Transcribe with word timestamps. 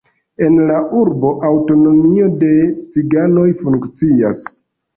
En 0.45 0.53
la 0.69 0.77
urbo 1.01 1.33
aŭtonomio 1.51 2.31
de 2.45 2.51
ciganoj 2.97 3.47
funkcias. 3.63 4.45